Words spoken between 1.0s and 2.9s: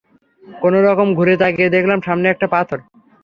ঘুরে তাকিয়ে দেখলাম সামনে একটা পাথর।